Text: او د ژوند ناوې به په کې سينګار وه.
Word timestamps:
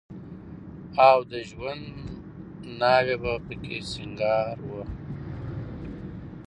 او 1.07 1.19
د 1.31 1.33
ژوند 1.49 1.85
ناوې 2.79 3.15
به 3.21 3.33
په 3.45 3.53
کې 3.61 3.77
سينګار 3.91 4.57
وه. 4.69 4.83